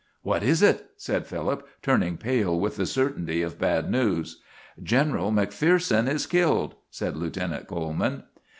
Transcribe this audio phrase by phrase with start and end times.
[0.23, 4.41] "What is it?" said Philip, turning pale with the certainty of bad news.
[4.81, 8.23] "General McPherson is killed," said Lieutenant Coleman.